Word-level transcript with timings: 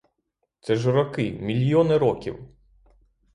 Це 0.59 0.75
ж 0.75 0.91
роки, 0.91 1.31
мільйони 1.31 1.97
років! 1.97 2.43